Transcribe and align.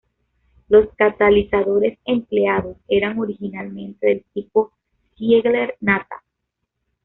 Los 0.67 0.87
catalizadores 0.95 1.99
empleados 2.05 2.75
eran 2.87 3.19
originalmente 3.19 4.07
del 4.07 4.25
tipo 4.33 4.71
Ziegler-Natta. 5.15 6.23